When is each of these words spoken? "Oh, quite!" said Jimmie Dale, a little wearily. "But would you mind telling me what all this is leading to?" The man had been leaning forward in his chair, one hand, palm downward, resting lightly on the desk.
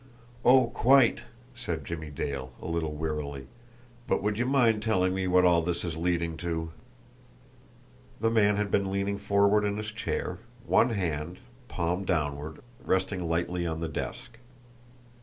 "Oh, 0.43 0.69
quite!" 0.73 1.19
said 1.53 1.85
Jimmie 1.85 2.09
Dale, 2.09 2.51
a 2.59 2.65
little 2.65 2.93
wearily. 2.93 3.45
"But 4.07 4.23
would 4.23 4.39
you 4.39 4.47
mind 4.47 4.81
telling 4.81 5.13
me 5.13 5.27
what 5.27 5.45
all 5.45 5.61
this 5.61 5.85
is 5.85 5.95
leading 5.95 6.37
to?" 6.37 6.71
The 8.19 8.31
man 8.31 8.55
had 8.55 8.71
been 8.71 8.91
leaning 8.91 9.19
forward 9.19 9.63
in 9.63 9.77
his 9.77 9.91
chair, 9.91 10.39
one 10.65 10.89
hand, 10.89 11.37
palm 11.67 12.03
downward, 12.03 12.61
resting 12.83 13.29
lightly 13.29 13.67
on 13.67 13.79
the 13.79 13.87
desk. 13.87 14.39